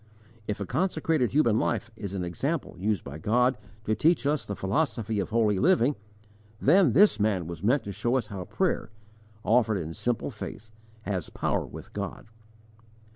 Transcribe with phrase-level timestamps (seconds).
[0.47, 3.55] If a consecrated human life is an example used by God
[3.85, 5.95] to teach us the philosophy of holy living,
[6.59, 8.87] then this man was meant to show us how _prayer,
[9.43, 10.71] offered in simple faith,
[11.03, 12.25] has power with God.